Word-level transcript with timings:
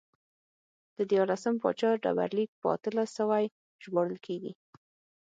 د 0.97 0.99
دیارلسم 1.11 1.55
پاچا 1.63 1.91
ډبرلیک 2.03 2.49
په 2.61 2.67
اتلس 2.75 3.09
سوی 3.17 3.45
ژباړل 3.83 4.17
کېږي 4.25 4.51